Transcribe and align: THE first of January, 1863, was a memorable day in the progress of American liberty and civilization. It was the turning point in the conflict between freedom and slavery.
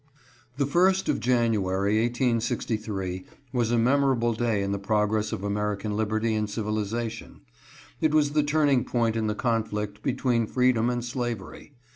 THE 0.57 0.65
first 0.65 1.09
of 1.09 1.19
January, 1.19 2.01
1863, 2.03 3.23
was 3.53 3.69
a 3.69 3.77
memorable 3.77 4.33
day 4.33 4.63
in 4.63 4.71
the 4.71 4.79
progress 4.79 5.31
of 5.31 5.43
American 5.43 5.95
liberty 5.95 6.33
and 6.33 6.49
civilization. 6.49 7.41
It 7.99 8.11
was 8.11 8.31
the 8.31 8.41
turning 8.41 8.83
point 8.83 9.15
in 9.15 9.27
the 9.27 9.35
conflict 9.35 10.01
between 10.01 10.47
freedom 10.47 10.89
and 10.89 11.05
slavery. 11.05 11.73